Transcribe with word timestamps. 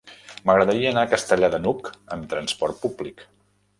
M'agradaria 0.49 0.87
anar 0.93 1.03
a 1.07 1.11
Castellar 1.11 1.51
de 1.55 1.59
n'Hug 1.65 1.91
amb 2.17 2.27
trasport 2.33 2.81
públic. 2.87 3.23